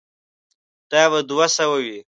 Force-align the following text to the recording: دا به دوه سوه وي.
دا 0.91 1.03
به 1.11 1.19
دوه 1.29 1.47
سوه 1.57 1.77
وي. 1.85 1.99